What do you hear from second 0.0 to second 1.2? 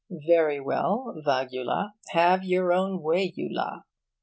'Very well,